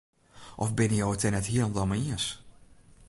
Of 0.63 0.69
binne 0.75 0.97
jo 1.01 1.07
it 1.13 1.21
dêr 1.21 1.31
net 1.33 1.49
hielendal 1.51 1.87
mei 1.89 2.01
iens? 2.05 2.25